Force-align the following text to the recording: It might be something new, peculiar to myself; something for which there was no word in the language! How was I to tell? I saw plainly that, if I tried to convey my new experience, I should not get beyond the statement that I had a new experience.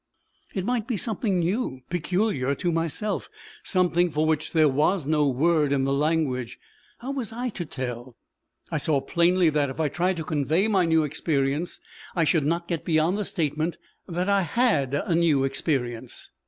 It 0.55 0.65
might 0.65 0.87
be 0.87 0.97
something 0.97 1.37
new, 1.37 1.83
peculiar 1.91 2.55
to 2.55 2.71
myself; 2.71 3.29
something 3.61 4.09
for 4.09 4.25
which 4.25 4.51
there 4.51 4.67
was 4.67 5.05
no 5.05 5.27
word 5.27 5.71
in 5.71 5.83
the 5.83 5.93
language! 5.93 6.57
How 6.97 7.11
was 7.11 7.31
I 7.31 7.49
to 7.49 7.65
tell? 7.65 8.17
I 8.71 8.79
saw 8.79 8.99
plainly 8.99 9.51
that, 9.51 9.69
if 9.69 9.79
I 9.79 9.89
tried 9.89 10.17
to 10.17 10.23
convey 10.23 10.67
my 10.67 10.85
new 10.87 11.03
experience, 11.03 11.79
I 12.15 12.23
should 12.23 12.47
not 12.47 12.67
get 12.67 12.83
beyond 12.83 13.19
the 13.19 13.25
statement 13.25 13.77
that 14.07 14.27
I 14.27 14.41
had 14.41 14.95
a 14.95 15.13
new 15.13 15.43
experience. 15.43 16.31